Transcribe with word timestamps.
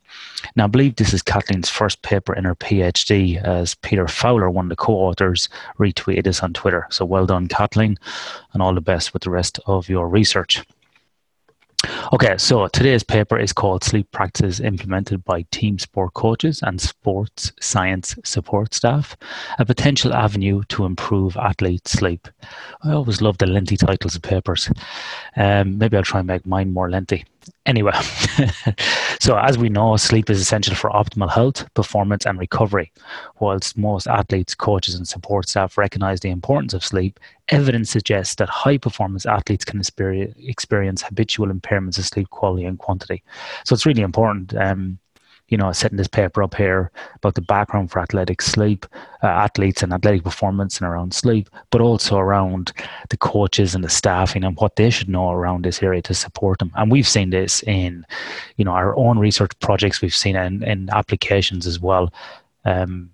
Now, 0.56 0.64
I 0.64 0.68
believe 0.68 0.96
this 0.96 1.12
is 1.12 1.22
Kathleen's 1.22 1.68
first 1.68 2.02
paper 2.02 2.34
in 2.34 2.44
her 2.44 2.54
PhD, 2.54 3.42
as 3.42 3.74
Peter 3.76 4.08
Fowler, 4.08 4.50
one 4.50 4.66
of 4.66 4.70
the 4.70 4.76
co 4.76 4.94
authors, 4.94 5.48
retweeted 5.78 6.24
this 6.24 6.42
on 6.42 6.52
Twitter. 6.52 6.86
So 6.90 7.04
well 7.04 7.26
done, 7.26 7.48
Kathleen, 7.48 7.98
and 8.52 8.62
all 8.62 8.74
the 8.74 8.80
best 8.80 9.12
with 9.12 9.22
the 9.22 9.30
rest 9.30 9.60
of 9.66 9.88
your 9.88 10.08
research. 10.08 10.62
Okay, 12.12 12.36
so 12.38 12.66
today's 12.66 13.04
paper 13.04 13.38
is 13.38 13.52
called 13.52 13.84
Sleep 13.84 14.10
Practices 14.10 14.58
Implemented 14.58 15.22
by 15.22 15.42
Team 15.52 15.78
Sport 15.78 16.12
Coaches 16.14 16.60
and 16.60 16.80
Sports 16.80 17.52
Science 17.60 18.16
Support 18.24 18.74
Staff, 18.74 19.16
a 19.60 19.64
potential 19.64 20.12
avenue 20.12 20.64
to 20.70 20.86
improve 20.86 21.36
athlete 21.36 21.86
sleep. 21.86 22.26
I 22.82 22.90
always 22.94 23.22
love 23.22 23.38
the 23.38 23.46
lengthy 23.46 23.76
titles 23.76 24.16
of 24.16 24.22
papers. 24.22 24.68
Um, 25.36 25.78
maybe 25.78 25.96
I'll 25.96 26.02
try 26.02 26.18
and 26.18 26.26
make 26.26 26.44
mine 26.44 26.72
more 26.72 26.90
lengthy. 26.90 27.26
Anyway, 27.66 27.92
so 29.20 29.38
as 29.38 29.58
we 29.58 29.68
know, 29.68 29.96
sleep 29.96 30.30
is 30.30 30.40
essential 30.40 30.74
for 30.74 30.90
optimal 30.90 31.30
health, 31.30 31.72
performance, 31.74 32.26
and 32.26 32.38
recovery. 32.38 32.92
Whilst 33.38 33.76
most 33.76 34.06
athletes, 34.06 34.54
coaches, 34.54 34.94
and 34.94 35.06
support 35.06 35.48
staff 35.48 35.78
recognize 35.78 36.20
the 36.20 36.30
importance 36.30 36.74
of 36.74 36.84
sleep, 36.84 37.20
evidence 37.48 37.90
suggests 37.90 38.34
that 38.36 38.48
high 38.48 38.78
performance 38.78 39.26
athletes 39.26 39.64
can 39.64 39.80
experience 39.80 41.02
habitual 41.02 41.48
impairments 41.48 41.98
of 41.98 42.04
sleep 42.04 42.30
quality 42.30 42.64
and 42.64 42.78
quantity. 42.78 43.22
So 43.64 43.74
it's 43.74 43.86
really 43.86 44.02
important. 44.02 44.54
Um, 44.56 44.98
you 45.50 45.56
know, 45.56 45.72
setting 45.72 45.98
this 45.98 46.08
paper 46.08 46.42
up 46.42 46.54
here 46.54 46.90
about 47.16 47.34
the 47.34 47.42
background 47.42 47.90
for 47.90 48.00
athletic 48.00 48.40
sleep, 48.40 48.86
uh, 49.22 49.26
athletes 49.26 49.82
and 49.82 49.92
athletic 49.92 50.22
performance 50.22 50.78
and 50.78 50.88
around 50.88 51.12
sleep, 51.12 51.50
but 51.70 51.80
also 51.80 52.16
around 52.16 52.72
the 53.10 53.16
coaches 53.16 53.74
and 53.74 53.84
the 53.84 53.90
staffing 53.90 54.44
and 54.44 54.56
what 54.56 54.76
they 54.76 54.88
should 54.90 55.08
know 55.08 55.30
around 55.30 55.64
this 55.64 55.82
area 55.82 56.00
to 56.00 56.14
support 56.14 56.60
them. 56.60 56.72
And 56.76 56.90
we've 56.90 57.08
seen 57.08 57.30
this 57.30 57.62
in, 57.64 58.06
you 58.56 58.64
know, 58.64 58.70
our 58.70 58.96
own 58.96 59.18
research 59.18 59.52
projects. 59.58 60.00
We've 60.00 60.14
seen 60.14 60.36
in, 60.36 60.62
in 60.62 60.88
applications 60.90 61.66
as 61.66 61.80
well. 61.80 62.12
Um, 62.64 63.10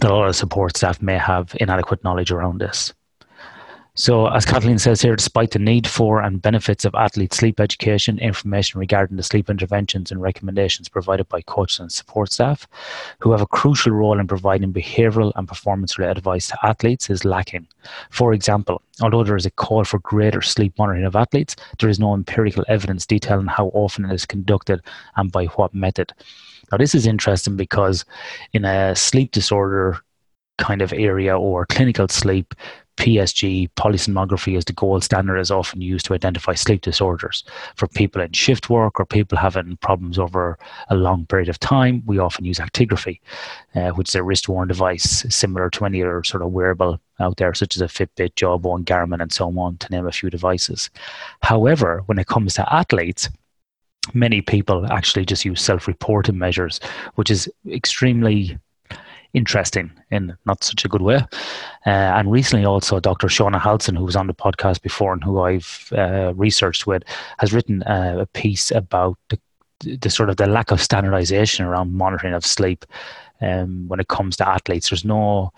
that 0.00 0.10
a 0.10 0.14
lot 0.14 0.28
of 0.28 0.34
support 0.34 0.76
staff 0.76 1.00
may 1.00 1.16
have 1.18 1.56
inadequate 1.60 2.02
knowledge 2.02 2.32
around 2.32 2.58
this. 2.60 2.92
So, 3.96 4.26
as 4.26 4.44
Kathleen 4.44 4.80
says 4.80 5.00
here, 5.00 5.14
despite 5.14 5.52
the 5.52 5.60
need 5.60 5.86
for 5.86 6.20
and 6.20 6.42
benefits 6.42 6.84
of 6.84 6.96
athlete 6.96 7.32
sleep 7.32 7.60
education, 7.60 8.18
information 8.18 8.80
regarding 8.80 9.16
the 9.16 9.22
sleep 9.22 9.48
interventions 9.48 10.10
and 10.10 10.20
recommendations 10.20 10.88
provided 10.88 11.28
by 11.28 11.42
coaches 11.42 11.78
and 11.78 11.92
support 11.92 12.32
staff, 12.32 12.66
who 13.20 13.30
have 13.30 13.40
a 13.40 13.46
crucial 13.46 13.92
role 13.92 14.18
in 14.18 14.26
providing 14.26 14.72
behavioral 14.72 15.30
and 15.36 15.46
performance 15.46 15.96
related 15.96 16.18
advice 16.18 16.48
to 16.48 16.58
athletes, 16.64 17.08
is 17.08 17.24
lacking. 17.24 17.68
For 18.10 18.32
example, 18.32 18.82
although 19.00 19.22
there 19.22 19.36
is 19.36 19.46
a 19.46 19.50
call 19.52 19.84
for 19.84 20.00
greater 20.00 20.42
sleep 20.42 20.76
monitoring 20.76 21.04
of 21.04 21.14
athletes, 21.14 21.54
there 21.78 21.88
is 21.88 22.00
no 22.00 22.14
empirical 22.14 22.64
evidence 22.66 23.06
detailing 23.06 23.46
how 23.46 23.68
often 23.68 24.06
it 24.06 24.12
is 24.12 24.26
conducted 24.26 24.80
and 25.14 25.30
by 25.30 25.44
what 25.44 25.72
method. 25.72 26.12
Now, 26.72 26.78
this 26.78 26.96
is 26.96 27.06
interesting 27.06 27.54
because 27.54 28.04
in 28.54 28.64
a 28.64 28.96
sleep 28.96 29.30
disorder 29.30 30.00
kind 30.58 30.82
of 30.82 30.92
area 30.92 31.36
or 31.38 31.66
clinical 31.66 32.08
sleep, 32.08 32.54
PSG 32.96 33.68
polysomnography 33.76 34.56
is 34.56 34.64
the 34.64 34.72
gold 34.72 35.04
standard 35.04 35.38
is 35.38 35.50
often 35.50 35.80
used 35.80 36.06
to 36.06 36.14
identify 36.14 36.54
sleep 36.54 36.82
disorders. 36.82 37.44
For 37.76 37.86
people 37.88 38.22
in 38.22 38.32
shift 38.32 38.70
work 38.70 39.00
or 39.00 39.06
people 39.06 39.36
having 39.36 39.76
problems 39.78 40.18
over 40.18 40.58
a 40.88 40.94
long 40.94 41.26
period 41.26 41.48
of 41.48 41.58
time, 41.58 42.02
we 42.06 42.18
often 42.18 42.44
use 42.44 42.58
actigraphy, 42.58 43.20
uh, 43.74 43.90
which 43.90 44.10
is 44.10 44.14
a 44.14 44.22
wrist 44.22 44.48
worn 44.48 44.68
device 44.68 45.24
similar 45.28 45.70
to 45.70 45.84
any 45.84 46.02
other 46.02 46.22
sort 46.24 46.42
of 46.42 46.52
wearable 46.52 46.98
out 47.20 47.36
there, 47.36 47.54
such 47.54 47.76
as 47.76 47.82
a 47.82 47.86
Fitbit, 47.86 48.34
Jawbone, 48.36 48.84
Garmin, 48.84 49.22
and 49.22 49.32
so 49.32 49.46
on, 49.58 49.76
to 49.78 49.90
name 49.90 50.06
a 50.06 50.12
few 50.12 50.30
devices. 50.30 50.90
However, 51.42 52.02
when 52.06 52.18
it 52.18 52.26
comes 52.26 52.54
to 52.54 52.74
athletes, 52.74 53.28
many 54.12 54.40
people 54.40 54.86
actually 54.92 55.24
just 55.24 55.44
use 55.44 55.62
self 55.62 55.86
reported 55.86 56.34
measures, 56.34 56.80
which 57.14 57.30
is 57.30 57.48
extremely 57.70 58.58
interesting 59.34 59.92
in 60.10 60.36
not 60.46 60.64
such 60.64 60.84
a 60.84 60.88
good 60.88 61.02
way. 61.02 61.16
Uh, 61.86 61.90
and 61.90 62.30
recently, 62.30 62.64
also, 62.64 63.00
Dr. 63.00 63.26
Shona 63.26 63.60
Halson, 63.60 63.96
who 63.96 64.04
was 64.04 64.16
on 64.16 64.28
the 64.28 64.34
podcast 64.34 64.80
before 64.80 65.12
and 65.12 65.22
who 65.22 65.40
I've 65.40 65.92
uh, 65.96 66.32
researched 66.34 66.86
with, 66.86 67.02
has 67.38 67.52
written 67.52 67.82
uh, 67.82 68.16
a 68.20 68.26
piece 68.26 68.70
about 68.70 69.18
the, 69.28 69.38
the 69.80 70.10
sort 70.10 70.30
of 70.30 70.36
the 70.36 70.46
lack 70.46 70.70
of 70.70 70.80
standardization 70.80 71.66
around 71.66 71.92
monitoring 71.92 72.32
of 72.32 72.46
sleep 72.46 72.86
um, 73.40 73.86
when 73.88 74.00
it 74.00 74.08
comes 74.08 74.36
to 74.36 74.48
athletes. 74.48 74.88
There's 74.88 75.04
no 75.04 75.52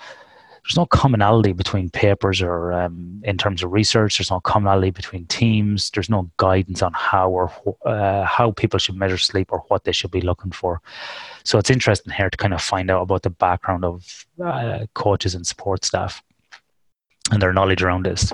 there's 0.66 0.76
no 0.76 0.86
commonality 0.86 1.52
between 1.52 1.88
papers 1.90 2.42
or 2.42 2.72
um, 2.72 3.20
in 3.22 3.38
terms 3.38 3.62
of 3.62 3.70
research. 3.70 4.18
There's 4.18 4.32
no 4.32 4.40
commonality 4.40 4.90
between 4.90 5.24
teams. 5.26 5.90
There's 5.90 6.10
no 6.10 6.28
guidance 6.38 6.82
on 6.82 6.92
how 6.92 7.30
or 7.30 7.52
uh, 7.84 8.24
how 8.24 8.50
people 8.50 8.80
should 8.80 8.96
measure 8.96 9.16
sleep 9.16 9.52
or 9.52 9.60
what 9.68 9.84
they 9.84 9.92
should 9.92 10.10
be 10.10 10.20
looking 10.20 10.50
for. 10.50 10.82
So 11.44 11.58
it's 11.58 11.70
interesting 11.70 12.12
here 12.12 12.30
to 12.30 12.36
kind 12.36 12.52
of 12.52 12.60
find 12.60 12.90
out 12.90 13.02
about 13.02 13.22
the 13.22 13.30
background 13.30 13.84
of 13.84 14.26
uh, 14.44 14.86
coaches 14.94 15.36
and 15.36 15.46
support 15.46 15.84
staff 15.84 16.20
and 17.30 17.40
their 17.40 17.52
knowledge 17.52 17.84
around 17.84 18.04
this. 18.04 18.32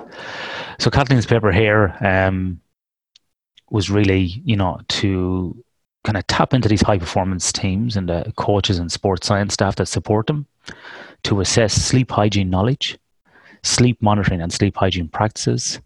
So 0.79 0.89
Kathleen's 0.89 1.27
paper 1.27 1.51
here 1.51 1.95
um, 2.01 2.59
was 3.69 3.91
really, 3.91 4.41
you 4.43 4.55
know, 4.55 4.79
to 4.87 5.63
kind 6.03 6.17
of 6.17 6.27
tap 6.27 6.53
into 6.53 6.67
these 6.67 6.81
high 6.81 6.97
performance 6.97 7.51
teams 7.51 7.95
and 7.95 8.09
the 8.09 8.31
coaches 8.35 8.77
and 8.77 8.91
sports 8.91 9.27
science 9.27 9.53
staff 9.53 9.75
that 9.77 9.87
support 9.87 10.27
them 10.27 10.45
to 11.23 11.39
assess 11.39 11.73
sleep 11.73 12.11
hygiene 12.11 12.49
knowledge, 12.49 12.97
sleep 13.63 14.01
monitoring 14.01 14.41
and 14.41 14.51
sleep 14.51 14.75
hygiene 14.75 15.07
practices 15.07 15.79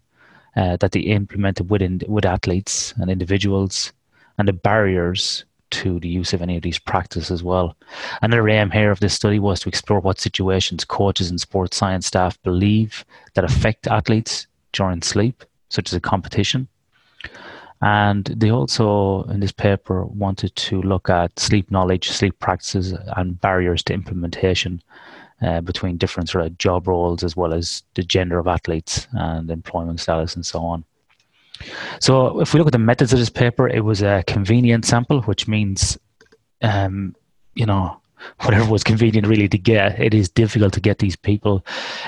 uh, 0.56 0.76
that 0.78 0.92
they 0.92 1.00
implemented 1.00 1.70
within 1.70 2.00
with 2.08 2.24
athletes 2.24 2.92
and 2.96 3.10
individuals, 3.10 3.92
and 4.38 4.48
the 4.48 4.52
barriers 4.52 5.44
to 5.70 6.00
the 6.00 6.08
use 6.08 6.32
of 6.32 6.42
any 6.42 6.56
of 6.56 6.62
these 6.62 6.78
practices 6.78 7.30
as 7.30 7.42
well. 7.42 7.76
Another 8.22 8.48
aim 8.48 8.70
here 8.70 8.90
of 8.90 9.00
this 9.00 9.14
study 9.14 9.38
was 9.38 9.60
to 9.60 9.68
explore 9.68 10.00
what 10.00 10.18
situations 10.18 10.84
coaches 10.84 11.30
and 11.30 11.40
sports 11.40 11.76
science 11.76 12.06
staff 12.06 12.42
believe 12.42 13.04
that 13.34 13.44
affect 13.44 13.86
athletes 13.86 14.46
during 14.72 15.02
sleep, 15.02 15.44
such 15.68 15.90
as 15.90 15.94
a 15.94 16.00
competition. 16.00 16.66
And 17.80 18.24
they 18.24 18.50
also, 18.50 19.22
in 19.24 19.40
this 19.40 19.52
paper, 19.52 20.04
wanted 20.04 20.54
to 20.56 20.82
look 20.82 21.08
at 21.08 21.38
sleep 21.38 21.70
knowledge, 21.70 22.10
sleep 22.10 22.38
practices, 22.40 22.92
and 23.16 23.40
barriers 23.40 23.82
to 23.84 23.94
implementation 23.94 24.82
uh, 25.42 25.60
between 25.60 25.96
different 25.96 26.28
sort 26.28 26.44
of 26.44 26.58
job 26.58 26.88
roles 26.88 27.22
as 27.22 27.36
well 27.36 27.54
as 27.54 27.84
the 27.94 28.02
gender 28.02 28.38
of 28.38 28.48
athletes 28.48 29.06
and 29.12 29.50
employment 29.50 30.00
status 30.00 30.34
and 30.34 30.44
so 30.44 30.60
on. 30.60 30.84
So, 32.00 32.40
if 32.40 32.52
we 32.52 32.58
look 32.58 32.68
at 32.68 32.72
the 32.72 32.78
methods 32.78 33.12
of 33.12 33.18
this 33.18 33.30
paper, 33.30 33.68
it 33.68 33.84
was 33.84 34.02
a 34.02 34.24
convenient 34.26 34.84
sample, 34.84 35.22
which 35.22 35.46
means, 35.48 35.98
um, 36.62 37.14
you 37.54 37.66
know, 37.66 38.00
whatever 38.42 38.70
was 38.70 38.84
convenient 38.84 39.26
really 39.26 39.48
to 39.48 39.58
get. 39.58 40.00
It 40.00 40.14
is 40.14 40.28
difficult 40.28 40.72
to 40.74 40.80
get 40.80 40.98
these 40.98 41.16
people 41.16 41.64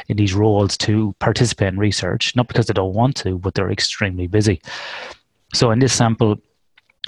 in 0.09 0.17
these 0.17 0.35
roles 0.35 0.77
to 0.79 1.15
participate 1.21 1.69
in 1.69 1.79
research, 1.79 2.35
not 2.35 2.49
because 2.49 2.67
they 2.67 2.75
don't 2.75 2.95
want 2.95 3.17
to, 3.17 3.39
but 3.39 3.55
they're 3.55 3.71
extremely 3.71 4.27
busy. 4.27 4.61
So, 5.53 5.71
in 5.71 5.79
this 5.79 5.93
sample, 5.93 6.41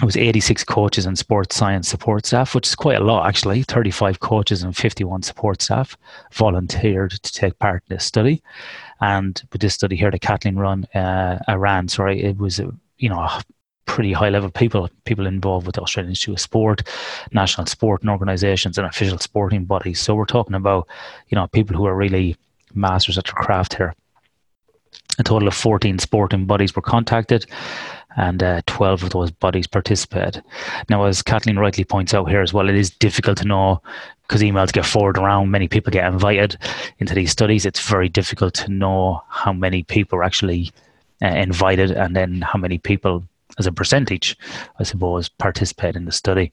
it 0.01 0.05
was 0.05 0.17
86 0.17 0.63
coaches 0.63 1.05
and 1.05 1.17
sports 1.17 1.55
science 1.55 1.87
support 1.87 2.25
staff, 2.25 2.55
which 2.55 2.67
is 2.67 2.75
quite 2.75 2.99
a 2.99 3.03
lot 3.03 3.27
actually. 3.27 3.61
35 3.63 4.19
coaches 4.19 4.63
and 4.63 4.75
51 4.75 5.21
support 5.21 5.61
staff 5.61 5.95
volunteered 6.33 7.11
to 7.11 7.31
take 7.31 7.57
part 7.59 7.83
in 7.87 7.95
this 7.95 8.03
study. 8.03 8.41
And 9.01 9.41
with 9.51 9.61
this 9.61 9.75
study 9.75 9.95
here 9.95 10.09
that 10.09 10.21
Kathleen 10.21 10.55
run, 10.55 10.85
uh, 10.95 11.39
ran, 11.55 11.87
sorry, 11.89 12.23
it 12.23 12.37
was, 12.37 12.59
you 12.97 13.09
know, 13.09 13.29
pretty 13.85 14.13
high 14.13 14.29
level 14.29 14.49
people, 14.49 14.89
people 15.05 15.27
involved 15.27 15.67
with 15.67 15.75
the 15.75 15.81
Australian 15.81 16.11
Institute 16.11 16.35
of 16.35 16.41
Sport, 16.41 16.87
national 17.31 17.67
sporting 17.67 18.09
organisations, 18.09 18.77
and 18.77 18.87
official 18.87 19.19
sporting 19.19 19.65
bodies. 19.65 19.99
So 19.99 20.15
we're 20.15 20.25
talking 20.25 20.55
about, 20.55 20.87
you 21.29 21.35
know, 21.35 21.47
people 21.47 21.77
who 21.77 21.85
are 21.85 21.95
really 21.95 22.35
masters 22.73 23.17
at 23.17 23.25
their 23.25 23.33
craft 23.33 23.75
here. 23.75 23.93
A 25.19 25.23
total 25.23 25.47
of 25.47 25.53
14 25.53 25.99
sporting 25.99 26.45
bodies 26.45 26.75
were 26.75 26.81
contacted, 26.81 27.45
and 28.17 28.43
uh, 28.43 28.61
12 28.65 29.03
of 29.03 29.09
those 29.11 29.31
bodies 29.31 29.67
participated. 29.67 30.43
Now, 30.89 31.05
as 31.05 31.21
Kathleen 31.21 31.57
rightly 31.57 31.83
points 31.83 32.13
out 32.13 32.29
here 32.29 32.41
as 32.41 32.53
well, 32.53 32.69
it 32.69 32.75
is 32.75 32.89
difficult 32.89 33.37
to 33.39 33.47
know 33.47 33.81
because 34.23 34.41
emails 34.41 34.71
get 34.71 34.85
forwarded 34.85 35.21
around, 35.21 35.51
many 35.51 35.67
people 35.67 35.91
get 35.91 36.11
invited 36.11 36.57
into 36.99 37.13
these 37.13 37.31
studies. 37.31 37.65
It's 37.65 37.87
very 37.87 38.09
difficult 38.09 38.53
to 38.55 38.71
know 38.71 39.21
how 39.27 39.53
many 39.53 39.83
people 39.83 40.17
are 40.17 40.23
actually 40.23 40.71
uh, 41.21 41.27
invited 41.27 41.91
and 41.91 42.15
then 42.15 42.41
how 42.41 42.57
many 42.57 42.77
people, 42.77 43.23
as 43.59 43.67
a 43.67 43.71
percentage, 43.71 44.37
I 44.79 44.83
suppose, 44.83 45.29
participate 45.29 45.95
in 45.95 46.05
the 46.05 46.11
study. 46.11 46.51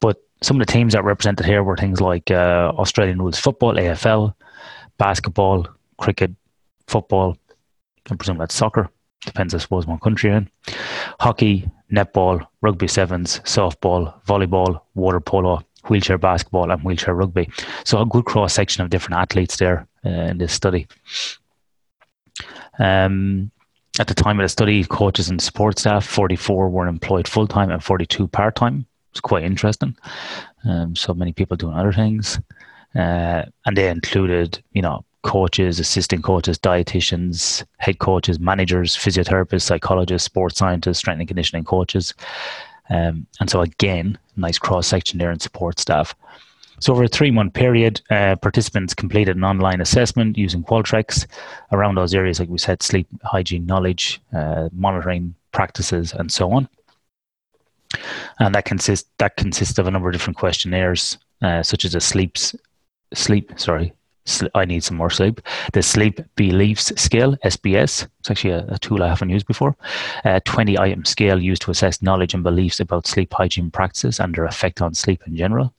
But 0.00 0.22
some 0.42 0.60
of 0.60 0.66
the 0.66 0.72
teams 0.72 0.92
that 0.92 1.02
were 1.02 1.08
represented 1.08 1.46
here 1.46 1.62
were 1.62 1.76
things 1.76 2.00
like 2.00 2.30
uh, 2.30 2.72
Australian 2.76 3.18
rules 3.18 3.38
football, 3.38 3.74
AFL, 3.74 4.34
basketball, 4.98 5.66
cricket, 5.98 6.30
football, 6.86 7.36
I 8.10 8.14
presume 8.14 8.38
that's 8.38 8.54
soccer. 8.54 8.88
Depends, 9.26 9.54
I 9.54 9.58
suppose, 9.58 9.86
what 9.86 10.00
country 10.00 10.30
you're 10.30 10.38
in. 10.38 10.50
Hockey, 11.20 11.68
netball, 11.92 12.46
rugby 12.62 12.88
sevens, 12.88 13.40
softball, 13.40 14.14
volleyball, 14.24 14.80
water 14.94 15.20
polo, 15.20 15.62
wheelchair 15.88 16.16
basketball, 16.16 16.70
and 16.70 16.82
wheelchair 16.82 17.14
rugby. 17.14 17.50
So 17.84 18.00
a 18.00 18.06
good 18.06 18.24
cross 18.24 18.54
section 18.54 18.82
of 18.82 18.90
different 18.90 19.20
athletes 19.20 19.58
there 19.58 19.86
uh, 20.04 20.08
in 20.08 20.38
this 20.38 20.52
study. 20.52 20.86
Um, 22.78 23.50
at 23.98 24.06
the 24.06 24.14
time 24.14 24.38
of 24.38 24.44
the 24.44 24.48
study, 24.48 24.84
coaches 24.84 25.28
and 25.28 25.40
support 25.40 25.78
staff, 25.78 26.06
44 26.06 26.68
were 26.68 26.86
employed 26.86 27.26
full 27.26 27.46
time 27.46 27.70
and 27.70 27.82
42 27.82 28.28
part 28.28 28.54
time. 28.56 28.86
It's 29.10 29.20
quite 29.20 29.44
interesting. 29.44 29.96
Um, 30.64 30.94
so 30.94 31.14
many 31.14 31.32
people 31.32 31.56
doing 31.56 31.74
other 31.74 31.92
things. 31.92 32.38
Uh, 32.94 33.44
and 33.64 33.76
they 33.76 33.88
included, 33.88 34.62
you 34.72 34.82
know, 34.82 35.04
coaches, 35.26 35.80
assistant 35.80 36.22
coaches, 36.22 36.56
dietitians, 36.56 37.64
head 37.78 37.98
coaches, 37.98 38.38
managers, 38.38 38.96
physiotherapists, 38.96 39.62
psychologists, 39.62 40.24
sports 40.24 40.56
scientists, 40.56 40.98
strength 40.98 41.18
and 41.18 41.28
conditioning 41.28 41.64
coaches. 41.64 42.14
Um, 42.90 43.26
and 43.40 43.50
so, 43.50 43.60
again, 43.60 44.16
nice 44.36 44.58
cross 44.58 44.86
section 44.86 45.18
there 45.18 45.32
in 45.32 45.40
support 45.40 45.80
staff. 45.80 46.14
So, 46.78 46.92
over 46.92 47.02
a 47.02 47.08
three 47.08 47.32
month 47.32 47.54
period, 47.54 48.00
uh, 48.10 48.36
participants 48.36 48.94
completed 48.94 49.36
an 49.36 49.42
online 49.42 49.80
assessment 49.80 50.38
using 50.38 50.62
Qualtrics 50.62 51.26
around 51.72 51.96
those 51.96 52.14
areas, 52.14 52.38
like 52.38 52.48
we 52.48 52.58
said, 52.58 52.80
sleep, 52.80 53.08
hygiene, 53.24 53.66
knowledge, 53.66 54.20
uh, 54.32 54.68
monitoring 54.72 55.34
practices, 55.50 56.12
and 56.12 56.30
so 56.30 56.52
on. 56.52 56.68
And 58.38 58.54
that 58.54 58.64
consists 58.64 59.10
that 59.18 59.36
consists 59.36 59.78
of 59.78 59.88
a 59.88 59.90
number 59.90 60.08
of 60.08 60.12
different 60.12 60.36
questionnaires, 60.36 61.18
uh, 61.42 61.64
such 61.64 61.84
as 61.84 61.96
a 61.96 62.00
sleeps 62.00 62.54
sleep 63.14 63.52
sorry 63.56 63.95
I 64.54 64.64
need 64.64 64.82
some 64.82 64.96
more 64.96 65.10
sleep. 65.10 65.40
The 65.72 65.82
Sleep 65.82 66.20
Beliefs 66.34 66.92
Scale, 67.00 67.36
SBS, 67.44 68.08
it's 68.20 68.30
actually 68.30 68.50
a, 68.50 68.66
a 68.68 68.78
tool 68.78 69.02
I 69.02 69.08
haven't 69.08 69.30
used 69.30 69.46
before. 69.46 69.76
A 70.24 70.40
20 70.40 70.78
item 70.78 71.04
scale 71.04 71.40
used 71.40 71.62
to 71.62 71.70
assess 71.70 72.02
knowledge 72.02 72.34
and 72.34 72.42
beliefs 72.42 72.80
about 72.80 73.06
sleep 73.06 73.32
hygiene 73.32 73.70
practices 73.70 74.18
and 74.20 74.34
their 74.34 74.44
effect 74.44 74.82
on 74.82 74.94
sleep 74.94 75.22
in 75.26 75.36
general. 75.36 75.72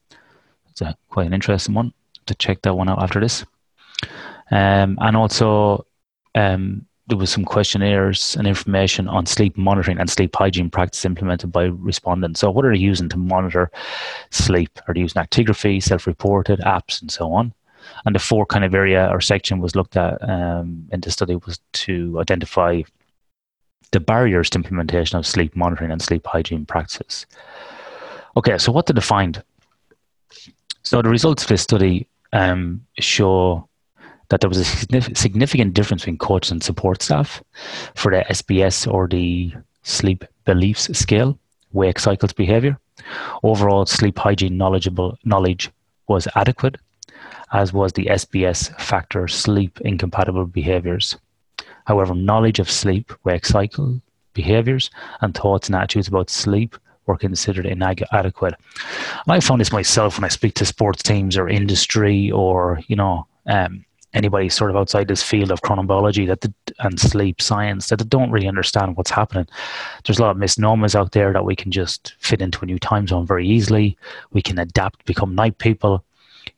It's 0.69 0.81
a, 0.81 0.95
quite 1.09 1.27
an 1.27 1.33
interesting 1.33 1.75
one 1.75 1.94
to 2.25 2.35
check 2.35 2.61
that 2.61 2.75
one 2.75 2.89
out 2.89 3.01
after 3.01 3.19
this. 3.19 3.45
Um, 4.51 4.97
and 5.01 5.17
also, 5.17 5.85
um, 6.35 6.85
there 7.07 7.17
was 7.17 7.29
some 7.29 7.45
questionnaires 7.45 8.35
and 8.35 8.47
information 8.47 9.07
on 9.07 9.25
sleep 9.25 9.57
monitoring 9.57 9.97
and 9.97 10.09
sleep 10.09 10.35
hygiene 10.35 10.69
practice 10.69 11.05
implemented 11.05 11.51
by 11.51 11.63
respondents. 11.65 12.41
So, 12.41 12.51
what 12.51 12.65
are 12.65 12.73
they 12.73 12.79
using 12.79 13.09
to 13.09 13.17
monitor 13.17 13.71
sleep? 14.29 14.79
Are 14.88 14.94
they 14.94 14.99
using 15.01 15.21
actigraphy, 15.21 15.81
self-reported 15.81 16.59
apps, 16.59 17.01
and 17.01 17.09
so 17.09 17.31
on? 17.31 17.53
And 18.05 18.15
the 18.15 18.19
four 18.19 18.45
kind 18.45 18.63
of 18.63 18.73
area 18.73 19.09
or 19.11 19.21
section 19.21 19.59
was 19.59 19.75
looked 19.75 19.97
at 19.97 20.17
um, 20.29 20.88
in 20.91 21.01
the 21.01 21.11
study 21.11 21.35
was 21.35 21.59
to 21.73 22.19
identify 22.19 22.81
the 23.91 23.99
barriers 23.99 24.49
to 24.51 24.57
implementation 24.57 25.17
of 25.17 25.25
sleep 25.25 25.55
monitoring 25.55 25.91
and 25.91 26.01
sleep 26.01 26.25
hygiene 26.25 26.65
practices. 26.65 27.25
Okay, 28.35 28.57
so 28.57 28.71
what 28.71 28.85
did 28.85 28.97
they 28.97 29.01
find? 29.01 29.41
So 30.83 31.01
the 31.01 31.09
results 31.09 31.44
of 31.44 31.49
this 31.49 31.61
study 31.61 32.07
um, 32.33 32.85
show 32.99 33.67
that 34.29 34.41
there 34.41 34.49
was 34.49 34.59
a 34.59 34.65
significant 35.15 35.73
difference 35.73 36.03
between 36.03 36.17
coaches 36.17 36.51
and 36.51 36.63
support 36.63 37.01
staff 37.01 37.41
for 37.95 38.11
the 38.11 38.25
SBS 38.29 38.91
or 38.91 39.07
the 39.07 39.53
sleep 39.83 40.25
beliefs 40.45 40.89
scale, 40.97 41.39
wake 41.71 41.99
cycles 41.99 42.33
behavior. 42.33 42.77
Overall, 43.44 43.85
sleep 43.85 44.17
hygiene 44.17 44.57
knowledgeable 44.57 45.17
knowledge 45.23 45.71
was 46.07 46.27
adequate 46.35 46.77
as 47.53 47.74
was 47.74 47.94
the 47.94 48.06
SBS 48.06 48.79
factor 48.79 49.27
sleep 49.27 49.79
incompatible 49.81 50.45
behaviors. 50.45 51.18
However, 51.85 52.13
knowledge 52.13 52.59
of 52.59 52.69
sleep, 52.69 53.13
wake 53.24 53.45
cycle, 53.45 54.01
behaviors, 54.33 54.89
and 55.21 55.33
thoughts 55.33 55.68
and 55.68 55.75
attitudes 55.75 56.07
about 56.07 56.29
sleep 56.29 56.75
were 57.06 57.18
considered 57.18 57.65
inadequate. 57.65 58.53
And 59.25 59.29
I 59.29 59.39
found 59.39 59.62
this 59.62 59.71
myself 59.71 60.18
when 60.18 60.25
I 60.25 60.29
speak 60.29 60.56
to 60.56 60.65
sports 60.65 61.01
teams 61.01 61.38
or 61.38 61.47
industry 61.47 62.29
or, 62.31 62.81
you 62.88 62.95
know, 62.95 63.25
um, 63.45 63.85
anybody 64.13 64.50
sort 64.50 64.69
of 64.69 64.75
outside 64.77 65.07
this 65.07 65.23
field 65.23 65.51
of 65.51 65.62
chronobiology 65.62 66.27
that 66.27 66.41
the, 66.41 66.53
and 66.80 67.00
sleep 67.00 67.41
science 67.41 67.88
that 67.88 68.00
they 68.00 68.06
don't 68.06 68.31
really 68.31 68.47
understand 68.47 68.97
what's 68.97 69.12
happening. 69.12 69.47
There's 70.06 70.19
a 70.19 70.21
lot 70.21 70.31
of 70.31 70.38
misnomers 70.38 70.95
out 70.95 71.12
there 71.12 71.33
that 71.33 71.45
we 71.45 71.56
can 71.56 71.71
just 71.71 72.16
fit 72.19 72.42
into 72.42 72.59
a 72.63 72.66
new 72.66 72.80
time 72.80 73.07
zone 73.07 73.25
very 73.25 73.47
easily. 73.47 73.97
We 74.31 74.42
can 74.42 74.59
adapt, 74.59 75.06
become 75.06 75.35
night 75.35 75.57
people 75.57 76.04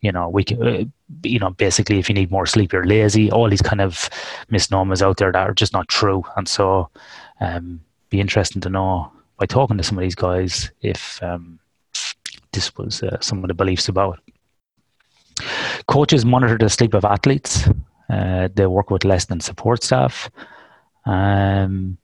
you 0.02 0.12
know, 0.12 0.30
we 0.30 0.44
can, 0.44 0.66
uh, 0.66 0.84
you 1.24 1.40
know, 1.40 1.50
basically, 1.52 2.00
if 2.00 2.10
you 2.10 2.16
need 2.16 2.32
more 2.32 2.46
sleep, 2.46 2.72
you're 2.72 2.86
lazy. 2.86 3.32
All 3.32 3.50
these 3.50 3.62
kind 3.62 3.82
of 3.82 4.10
misnomers 4.50 5.02
out 5.02 5.18
there 5.18 5.32
that 5.32 5.50
are 5.50 5.54
just 5.54 5.74
not 5.74 5.88
true. 5.88 6.24
And 6.38 6.48
so, 6.48 6.90
um, 7.42 7.82
be 8.10 8.20
interesting 8.20 8.62
to 8.62 8.70
know 8.70 9.12
by 9.38 9.46
talking 9.46 9.78
to 9.78 9.84
some 9.84 9.98
of 9.98 10.02
these 10.02 10.16
guys 10.16 10.72
if 10.82 11.22
um, 11.22 11.60
this 12.54 12.76
was 12.78 13.04
uh, 13.04 13.20
some 13.20 13.44
of 13.44 13.48
the 13.48 13.54
beliefs 13.54 13.90
about. 13.90 14.20
Coaches 15.88 16.26
monitor 16.26 16.58
the 16.58 16.70
sleep 16.70 16.94
of 16.94 17.06
athletes. 17.06 17.68
Uh, 18.10 18.50
they 18.54 18.66
work 18.66 18.90
with 18.90 19.06
less 19.06 19.26
than 19.26 19.40
support 19.40 19.84
staff. 19.84 20.30
Um, 21.06 21.98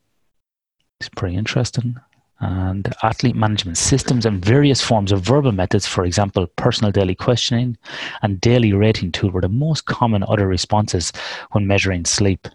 it's 1.00 1.10
pretty 1.10 1.36
interesting 1.36 1.96
and 2.40 2.92
athlete 3.02 3.36
management 3.36 3.78
systems 3.78 4.26
and 4.26 4.44
various 4.44 4.82
forms 4.82 5.10
of 5.10 5.22
verbal 5.22 5.52
methods, 5.52 5.86
for 5.86 6.04
example, 6.04 6.46
personal 6.56 6.92
daily 6.92 7.14
questioning 7.14 7.78
and 8.22 8.40
daily 8.40 8.72
rating 8.72 9.10
tool 9.10 9.30
were 9.30 9.40
the 9.40 9.48
most 9.48 9.86
common 9.86 10.22
other 10.28 10.46
responses 10.46 11.12
when 11.52 11.66
measuring 11.66 12.04
sleep. 12.04 12.46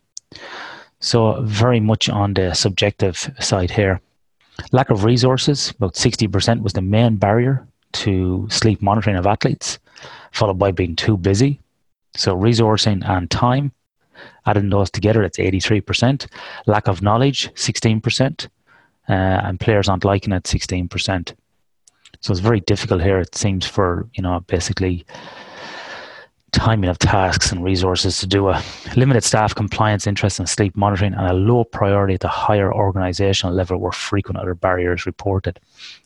So, 1.00 1.42
very 1.42 1.80
much 1.80 2.10
on 2.10 2.36
the 2.36 2.54
subjective 2.54 3.32
side 3.40 3.72
here. 3.72 4.02
Lack 4.72 4.92
of 4.92 5.04
resources, 5.04 5.72
about 5.72 5.96
60% 5.96 6.62
was 6.62 6.74
the 6.74 6.82
main 6.82 7.16
barrier 7.16 7.68
to 7.94 8.48
sleep 8.52 8.82
monitoring 8.84 9.18
of 9.18 9.26
athletes, 9.26 9.80
followed 10.32 10.60
by 10.60 10.72
being 10.72 10.96
too 10.96 11.18
busy. 11.18 11.60
So, 12.16 12.36
resourcing 12.36 13.04
and 13.10 13.32
time, 13.32 13.72
adding 14.46 14.70
those 14.70 14.92
together, 14.92 15.24
that's 15.24 15.40
83%. 15.40 16.28
Lack 16.68 16.88
of 16.88 17.02
knowledge, 17.02 17.50
16% 17.56 18.46
uh, 18.46 18.50
Uh, 19.12 19.42
and 19.44 19.60
players 19.60 19.90
aren't 19.90 20.06
liking 20.06 20.32
it 20.32 20.44
16%. 20.44 21.34
So 22.22 22.32
it's 22.32 22.40
very 22.40 22.62
difficult 22.62 23.02
here, 23.02 23.20
it 23.20 23.36
seems, 23.36 23.66
for, 23.66 24.08
you 24.14 24.24
know, 24.24 24.40
basically 24.48 25.06
timing 26.52 26.90
of 26.90 27.00
tasks 27.00 27.52
and 27.52 27.64
resources 27.64 28.20
to 28.20 28.28
do 28.28 28.50
a 28.50 28.62
limited 28.98 29.24
staff 29.24 29.56
compliance 29.56 30.06
interest 30.06 30.40
in 30.40 30.46
sleep 30.46 30.76
monitoring 30.76 31.14
and 31.14 31.28
a 31.28 31.34
low 31.34 31.64
priority 31.64 32.14
at 32.14 32.20
the 32.20 32.28
higher 32.28 32.74
organizational 32.74 33.56
level 33.56 33.78
where 33.78 33.92
frequent 33.94 34.38
other 34.38 34.54
barriers 34.54 35.06
reported 35.06 35.58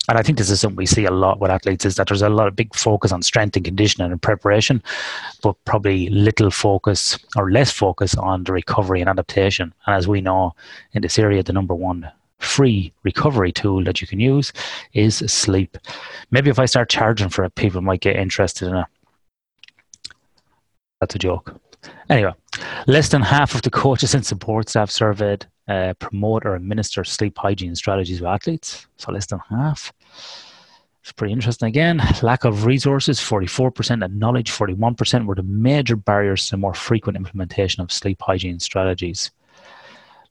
and 0.07 0.19
i 0.19 0.21
think 0.21 0.37
this 0.37 0.51
is 0.51 0.61
something 0.61 0.75
we 0.75 0.85
see 0.85 1.05
a 1.05 1.11
lot 1.11 1.39
with 1.39 1.49
athletes 1.49 1.83
is 1.83 1.95
that 1.95 2.07
there's 2.07 2.21
a 2.21 2.29
lot 2.29 2.47
of 2.47 2.55
big 2.55 2.73
focus 2.75 3.11
on 3.11 3.23
strength 3.23 3.55
and 3.55 3.65
conditioning 3.65 4.11
and 4.11 4.21
preparation 4.21 4.83
but 5.41 5.55
probably 5.65 6.09
little 6.09 6.51
focus 6.51 7.17
or 7.35 7.49
less 7.49 7.71
focus 7.71 8.13
on 8.13 8.43
the 8.43 8.53
recovery 8.53 9.01
and 9.01 9.09
adaptation 9.09 9.73
and 9.87 9.95
as 9.95 10.07
we 10.07 10.21
know 10.21 10.53
in 10.93 11.01
this 11.01 11.17
area 11.17 11.41
the 11.41 11.53
number 11.53 11.73
one 11.73 12.07
free 12.39 12.93
recovery 13.03 13.51
tool 13.51 13.83
that 13.83 14.01
you 14.01 14.07
can 14.07 14.19
use 14.19 14.51
is 14.93 15.17
sleep. 15.17 15.77
Maybe 16.31 16.49
if 16.49 16.59
I 16.59 16.65
start 16.65 16.89
charging 16.89 17.29
for 17.29 17.43
it, 17.43 17.55
people 17.55 17.81
might 17.81 18.01
get 18.01 18.15
interested 18.15 18.67
in 18.67 18.75
it. 18.75 18.85
That's 20.99 21.15
a 21.15 21.19
joke. 21.19 21.59
Anyway, 22.09 22.33
less 22.87 23.09
than 23.09 23.21
half 23.21 23.55
of 23.55 23.61
the 23.61 23.69
coaches 23.69 24.15
and 24.15 24.25
support 24.25 24.69
staff 24.69 24.89
surveyed 24.89 25.45
uh, 25.67 25.93
promote 25.99 26.45
or 26.45 26.55
administer 26.55 27.03
sleep 27.03 27.37
hygiene 27.37 27.75
strategies 27.75 28.21
with 28.21 28.29
athletes. 28.29 28.87
So 28.97 29.11
less 29.11 29.25
than 29.25 29.39
half. 29.49 29.91
It's 31.01 31.11
pretty 31.11 31.33
interesting 31.33 31.67
again. 31.67 32.01
Lack 32.23 32.45
of 32.45 32.65
resources, 32.65 33.19
44%, 33.19 34.03
and 34.03 34.19
knowledge, 34.19 34.51
41%, 34.51 35.25
were 35.27 35.35
the 35.35 35.43
major 35.43 35.95
barriers 35.95 36.49
to 36.49 36.57
more 36.57 36.73
frequent 36.73 37.15
implementation 37.15 37.83
of 37.83 37.91
sleep 37.91 38.21
hygiene 38.21 38.59
strategies. 38.59 39.29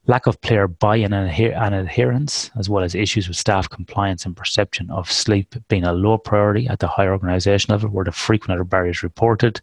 Lack 0.07 0.27
of 0.27 0.39
player 0.41 0.67
buy 0.67 0.97
in 0.97 1.13
and, 1.13 1.31
adher- 1.31 1.59
and 1.59 1.73
adherence, 1.73 2.51
as 2.57 2.69
well 2.69 2.83
as 2.83 2.93
issues 2.93 3.27
with 3.27 3.37
staff 3.37 3.69
compliance 3.69 4.25
and 4.25 4.37
perception 4.37 4.89
of 4.91 5.11
sleep 5.11 5.55
being 5.67 5.83
a 5.83 5.93
low 5.93 6.17
priority 6.17 6.67
at 6.67 6.79
the 6.79 6.87
higher 6.87 7.11
organisation 7.11 7.71
level, 7.71 7.89
were 7.89 8.03
the 8.03 8.11
frequent 8.11 8.53
other 8.53 8.63
barriers 8.63 9.01
reported. 9.01 9.61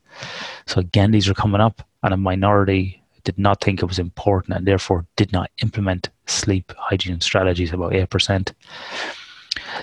So, 0.67 0.81
again, 0.81 1.13
these 1.13 1.29
are 1.29 1.35
coming 1.35 1.61
up, 1.61 1.87
and 2.03 2.13
a 2.13 2.17
minority 2.17 3.03
did 3.25 3.39
not 3.39 3.61
think 3.61 3.81
it 3.81 3.87
was 3.87 3.99
important 3.99 4.57
and 4.57 4.67
therefore 4.67 5.07
did 5.17 5.33
not 5.33 5.51
implement 5.63 6.11
sleep 6.27 6.73
hygiene 6.77 7.21
strategies, 7.21 7.73
about 7.73 7.93
8%. 7.93 8.53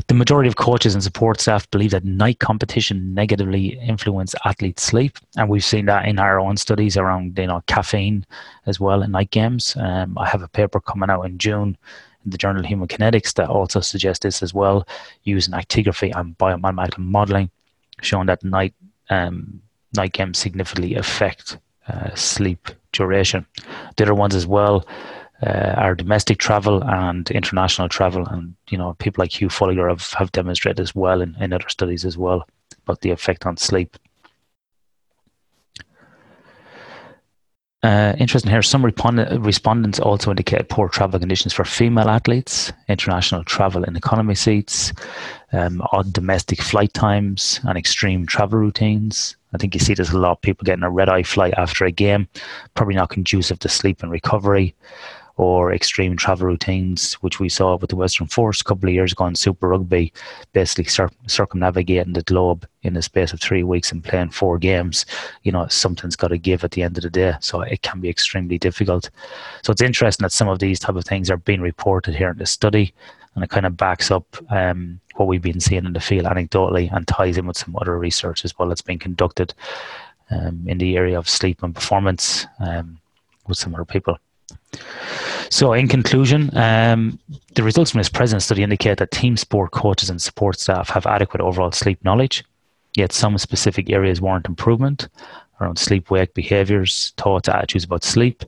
The 0.08 0.13
majority 0.13 0.48
of 0.48 0.56
coaches 0.56 0.94
and 0.94 1.03
support 1.03 1.41
staff 1.41 1.70
believe 1.72 1.91
that 1.91 2.06
night 2.06 2.39
competition 2.39 3.13
negatively 3.13 3.79
influence 3.79 4.34
athletes' 4.46 4.84
sleep, 4.84 5.18
and 5.38 5.50
we've 5.50 5.63
seen 5.63 5.86
that 5.86 6.08
in 6.08 6.20
our 6.20 6.39
own 6.39 6.58
studies 6.58 6.98
around 6.98 7.38
you 7.38 7.48
know 7.48 7.62
caffeine 7.68 8.25
as 8.65 8.79
well 8.79 9.03
in 9.03 9.12
night 9.12 9.32
games. 9.32 9.75
Um, 9.77 10.18
I 10.18 10.27
have 10.27 10.41
a 10.41 10.48
paper 10.48 10.79
coming 10.79 11.10
out 11.10 11.24
in 11.24 11.38
June 11.38 11.77
in 12.25 12.32
the 12.32 12.38
Journal 12.38 12.62
of 12.62 12.65
Human 12.65 12.88
Kinetics 12.88 13.34
that 13.36 13.50
also 13.50 13.82
suggests 13.82 14.24
this 14.24 14.41
as 14.41 14.53
well, 14.53 14.88
using 15.24 15.53
actigraphy 15.53 16.15
and 16.15 16.38
biomathematical 16.38 17.00
modeling, 17.00 17.50
showing 18.01 18.27
that 18.27 18.44
night 18.44 18.74
um, 19.10 19.62
night 19.96 20.13
games 20.13 20.38
significantly 20.38 20.96
affect 20.96 21.58
uh, 21.88 22.13
sleep 22.15 22.70
duration. 22.91 23.46
The 23.98 24.03
other 24.03 24.15
ones 24.15 24.36
as 24.36 24.48
well 24.48 24.86
uh, 25.46 25.74
our 25.77 25.96
domestic 25.96 26.38
travel 26.38 26.84
and 26.84 27.29
international 27.31 27.89
travel. 27.89 28.27
And, 28.27 28.55
you 28.69 28.77
know, 28.77 28.93
people 28.96 29.22
like 29.22 29.39
Hugh 29.39 29.50
Fullagar 29.50 29.89
have, 29.89 30.12
have 30.13 30.31
demonstrated 30.31 30.79
as 30.79 30.93
well 30.93 31.22
in, 31.22 31.36
in 31.39 31.53
other 31.53 31.69
studies 31.69 32.05
as 32.05 32.17
well 32.17 32.48
about 32.84 33.01
the 33.01 33.12
effect 33.12 33.46
on 33.46 33.58
sleep. 33.58 33.98
Uh, 37.81 38.13
interesting 38.19 38.51
here, 38.51 38.62
some 38.62 38.84
respondents 38.84 40.00
also 40.01 40.31
indicated 40.31 40.67
poor 40.67 40.89
travel 40.89 41.17
conditions 41.17 41.53
for 41.53 41.63
female 41.63 42.10
athletes, 42.10 42.74
international 42.89 43.41
travel 43.46 43.86
in 43.86 43.96
economy 43.96 44.36
seats, 44.36 44.91
um, 45.53 45.81
odd 45.93 46.12
domestic 46.12 46.62
flight 46.62 46.93
times, 46.93 47.62
and 47.63 47.77
extreme 47.77 48.25
travel 48.25 48.60
routines. 48.60 49.38
I 49.53 49.58
think 49.58 49.74
you 49.74 49.79
see 49.79 49.93
there's 49.93 50.10
a 50.10 50.17
lot 50.17 50.31
of 50.31 50.41
people 50.41 50.65
getting 50.65 50.84
a 50.84 50.89
red 50.89 51.08
eye 51.08 51.24
flight 51.24 51.53
after 51.55 51.86
a 51.86 51.91
game, 51.91 52.27
probably 52.74 52.96
not 52.96 53.12
conducive 53.12 53.60
to 53.60 53.69
sleep 53.69 54.03
and 54.03 54.12
recovery 54.12 54.75
or 55.39 55.72
extreme 55.72 56.17
travel 56.17 56.46
routines, 56.46 57.13
which 57.22 57.39
we 57.39 57.48
saw 57.48 57.77
with 57.77 57.89
the 57.89 57.96
Western 57.96 58.27
Force 58.27 58.60
a 58.60 58.63
couple 58.65 58.89
of 58.89 58.93
years 58.93 59.13
ago 59.13 59.25
in 59.25 59.36
Super 59.36 59.69
Rugby, 59.69 60.12
basically 60.51 60.84
cir- 60.84 61.10
circumnavigating 61.27 62.12
the 62.12 62.24
globe 62.24 62.67
in 62.84 62.93
the 62.93 63.01
space 63.01 63.31
of 63.31 63.39
three 63.39 63.63
weeks 63.63 63.89
and 63.89 64.03
playing 64.03 64.31
four 64.31 64.58
games. 64.58 65.05
You 65.43 65.53
know, 65.53 65.65
something's 65.69 66.17
got 66.17 66.27
to 66.27 66.38
give 66.38 66.65
at 66.65 66.72
the 66.72 66.84
end 66.84 66.98
of 66.98 67.03
the 67.03 67.10
day, 67.10 67.36
so 67.39 67.62
it 67.62 67.84
can 67.84 68.01
be 68.01 68.10
extremely 68.10 68.58
difficult. 68.58 69.10
So 69.63 69.72
it's 69.72 69.81
interesting 69.81 70.25
that 70.25 70.34
some 70.34 70.50
of 70.50 70.60
these 70.60 70.77
type 70.77 70.98
of 70.98 71.05
things 71.05 71.29
are 71.29 71.38
being 71.38 71.62
reported 71.62 72.15
here 72.15 72.31
in 72.31 72.38
the 72.38 72.46
study, 72.46 72.93
and 73.36 73.41
it 73.41 73.50
kind 73.50 73.65
of 73.65 73.77
backs 73.77 74.12
up 74.12 74.25
um, 74.50 75.00
what 75.15 75.29
we've 75.29 75.41
been 75.41 75.62
seeing 75.62 75.86
in 75.86 75.93
the 75.93 76.01
field 76.01 76.25
anecdotally 76.25 76.93
and 76.93 77.08
ties 77.08 77.38
in 77.38 77.48
with 77.48 77.58
some 77.58 77.77
other 77.77 77.98
research 77.98 78.43
as 78.43 78.60
well 78.60 78.67
that's 78.67 78.81
been 78.81 79.00
conducted 79.00 79.53
um, 80.31 80.65
in 80.67 80.79
the 80.79 80.98
area 80.98 81.17
of 81.17 81.29
sleep 81.29 81.63
and 81.63 81.75
performance 81.75 82.46
um, 82.60 83.00
with 83.48 83.58
some 83.58 83.74
other 83.74 83.86
people. 83.86 84.17
So, 85.50 85.74
in 85.74 85.88
conclusion, 85.88 86.56
um, 86.56 87.20
the 87.56 87.63
results 87.63 87.91
from 87.91 88.00
this 88.00 88.10
present 88.10 88.41
study 88.41 88.63
indicate 88.63 89.00
that 89.00 89.12
team 89.12 89.36
sport 89.36 89.72
coaches 89.72 90.10
and 90.10 90.22
support 90.22 90.60
staff 90.60 90.89
have 90.89 91.06
adequate 91.06 91.41
overall 91.41 91.72
sleep 91.72 92.03
knowledge, 92.03 92.44
yet 92.96 93.12
some 93.12 93.38
specific 93.38 93.89
areas 93.89 94.22
warrant 94.22 94.48
improvement 94.48 95.10
around 95.60 95.77
sleep 95.77 96.10
wake 96.10 96.34
behaviors, 96.34 97.13
thoughts, 97.18 97.50
attitudes 97.50 97.84
about 97.84 98.03
sleep, 98.03 98.44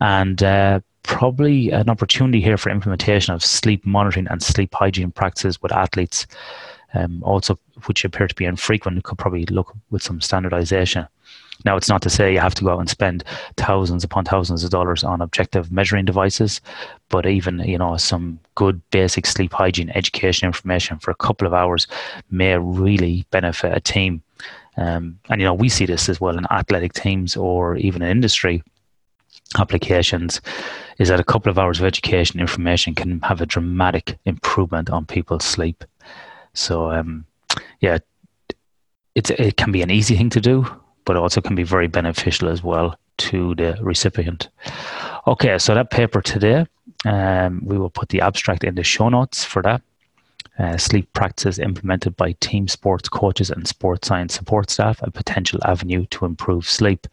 and 0.00 0.42
uh, 0.42 0.80
probably 1.02 1.70
an 1.70 1.88
opportunity 1.88 2.40
here 2.40 2.56
for 2.56 2.70
implementation 2.70 3.34
of 3.34 3.44
sleep 3.44 3.84
monitoring 3.86 4.26
and 4.28 4.42
sleep 4.42 4.74
hygiene 4.74 5.10
practices 5.10 5.60
with 5.62 5.72
athletes, 5.72 6.26
um, 6.94 7.22
also 7.22 7.58
which 7.86 8.04
appear 8.04 8.26
to 8.26 8.34
be 8.34 8.44
infrequent. 8.44 9.02
Could 9.04 9.18
probably 9.18 9.46
look 9.46 9.74
with 9.90 10.02
some 10.02 10.20
standardization. 10.20 11.06
Now, 11.64 11.76
it's 11.76 11.88
not 11.88 12.02
to 12.02 12.10
say 12.10 12.32
you 12.32 12.40
have 12.40 12.54
to 12.56 12.64
go 12.64 12.72
out 12.72 12.80
and 12.80 12.88
spend 12.88 13.24
thousands 13.56 14.04
upon 14.04 14.24
thousands 14.24 14.64
of 14.64 14.70
dollars 14.70 15.04
on 15.04 15.20
objective 15.20 15.70
measuring 15.70 16.04
devices, 16.04 16.60
but 17.08 17.26
even 17.26 17.60
you 17.60 17.78
know 17.78 17.96
some 17.96 18.38
good 18.54 18.80
basic 18.90 19.26
sleep 19.26 19.52
hygiene 19.52 19.90
education 19.90 20.46
information 20.46 20.98
for 20.98 21.10
a 21.10 21.16
couple 21.16 21.46
of 21.46 21.54
hours 21.54 21.86
may 22.30 22.56
really 22.58 23.24
benefit 23.30 23.76
a 23.76 23.80
team. 23.80 24.22
Um, 24.76 25.18
and 25.28 25.40
you 25.40 25.46
know 25.46 25.54
we 25.54 25.68
see 25.68 25.86
this 25.86 26.08
as 26.08 26.20
well 26.20 26.38
in 26.38 26.46
athletic 26.50 26.92
teams 26.92 27.36
or 27.36 27.76
even 27.76 28.02
in 28.02 28.08
industry 28.08 28.62
applications 29.58 30.40
is 30.98 31.08
that 31.08 31.18
a 31.18 31.24
couple 31.24 31.50
of 31.50 31.58
hours 31.58 31.80
of 31.80 31.86
education 31.86 32.40
information 32.40 32.94
can 32.94 33.20
have 33.20 33.40
a 33.40 33.46
dramatic 33.46 34.18
improvement 34.24 34.90
on 34.90 35.04
people's 35.06 35.44
sleep. 35.44 35.84
So 36.54 36.90
um, 36.92 37.24
yeah, 37.80 37.98
it's 39.14 39.30
it 39.30 39.56
can 39.56 39.72
be 39.72 39.82
an 39.82 39.90
easy 39.90 40.16
thing 40.16 40.30
to 40.30 40.40
do, 40.40 40.66
but 41.04 41.16
also 41.16 41.40
can 41.40 41.54
be 41.54 41.62
very 41.62 41.88
beneficial 41.88 42.48
as 42.48 42.62
well 42.62 42.96
to 43.18 43.54
the 43.54 43.78
recipient. 43.80 44.48
Okay, 45.26 45.58
so 45.58 45.74
that 45.74 45.90
paper 45.90 46.22
today, 46.22 46.66
um, 47.04 47.60
we 47.64 47.78
will 47.78 47.90
put 47.90 48.08
the 48.08 48.20
abstract 48.20 48.64
in 48.64 48.74
the 48.74 48.82
show 48.82 49.08
notes 49.08 49.44
for 49.44 49.62
that. 49.62 49.82
Uh, 50.58 50.76
sleep 50.76 51.10
practices 51.14 51.58
implemented 51.58 52.14
by 52.16 52.32
team 52.40 52.68
sports 52.68 53.08
coaches 53.08 53.50
and 53.50 53.66
sports 53.66 54.06
science 54.06 54.34
support 54.34 54.68
staff, 54.68 55.00
a 55.02 55.10
potential 55.10 55.58
avenue 55.64 56.04
to 56.10 56.26
improve 56.26 56.68
sleep. 56.68 57.06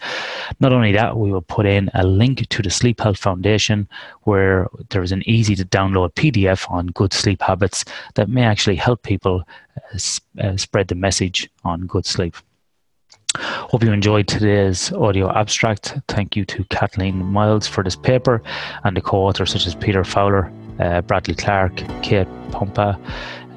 Not 0.60 0.74
only 0.74 0.91
that, 0.91 1.15
we 1.15 1.32
will 1.32 1.44
put 1.44 1.65
in 1.65 1.89
a 1.94 2.06
link 2.06 2.50
to 2.50 2.62
the 2.62 2.70
Sleep 2.70 3.00
Health 3.00 3.17
Foundation 3.17 3.88
where 4.24 4.67
there 4.89 5.01
is 5.01 5.13
an 5.13 5.24
easy 5.25 5.56
to 5.56 5.63
download 5.63 6.13
PDF 6.15 6.70
on 6.70 6.88
good 6.88 7.13
sleep 7.13 7.41
habits 7.41 7.86
that 8.15 8.27
may 8.27 8.44
actually 8.44 8.75
help 8.75 9.03
people 9.03 9.44
uh, 9.94 9.98
uh, 10.41 10.58
spread 10.58 10.89
the 10.89 10.96
message 10.96 11.50
on 11.63 11.86
good 11.86 12.06
sleep. 12.06 12.36
Hope 13.38 13.84
you 13.84 13.91
enjoyed 13.91 14.27
today's 14.27 14.91
audio 14.94 15.32
abstract. 15.32 15.98
Thank 16.08 16.36
you 16.36 16.46
to 16.46 16.63
Kathleen 16.65 17.24
Miles 17.25 17.67
for 17.67 17.84
this 17.84 17.96
paper 17.96 18.41
and 18.84 18.98
the 18.98 19.01
co 19.01 19.17
authors 19.17 19.51
such 19.51 19.67
as 19.67 19.75
Peter 19.75 20.03
Fowler, 20.03 20.51
uh, 20.79 21.01
Bradley 21.01 21.36
Clark, 21.36 21.75
Kate 22.01 22.27
Pumpa. 22.51 23.00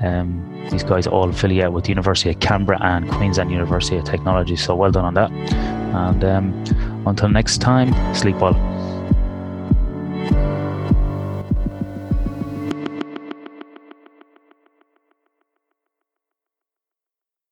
Um, 0.02 0.46
these 0.70 0.84
guys 0.84 1.06
all 1.06 1.28
affiliate 1.28 1.72
with 1.72 1.84
the 1.84 1.90
University 1.90 2.30
of 2.30 2.40
Canberra 2.40 2.78
and 2.82 3.10
Queensland 3.10 3.50
University 3.50 3.96
of 3.96 4.04
Technology. 4.04 4.56
So 4.56 4.74
well 4.74 4.90
done 4.90 5.04
on 5.04 5.14
that. 5.14 5.30
And 5.30 6.24
um, 6.24 7.04
until 7.06 7.28
next 7.28 7.58
time, 7.58 7.92
sleep 8.14 8.36
well. 8.36 8.54